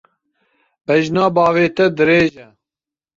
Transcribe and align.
Bejna 0.87 1.25
bavê 1.35 1.65
te 1.75 1.85
dirêj 1.97 2.33
e. 2.45 2.47